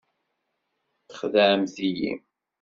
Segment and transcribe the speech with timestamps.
[1.07, 2.11] Txedɛemt-iyi.